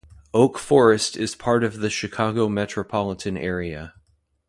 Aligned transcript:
Oak 0.33 0.57
Forest 0.57 1.15
is 1.15 1.35
part 1.35 1.63
of 1.63 1.77
the 1.77 1.91
Chicago 1.91 2.49
metropolitan 2.49 3.37
area. 3.37 3.93